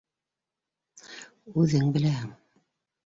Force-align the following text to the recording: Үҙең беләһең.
Үҙең 1.65 1.93
беләһең. 1.99 2.33